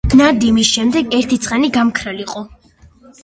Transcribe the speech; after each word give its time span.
ნადიმის 0.19 0.69
შემდეგ 0.77 1.13
ერთი 1.17 1.39
ცხენი 1.43 1.69
გამქრალიყო. 1.77 2.45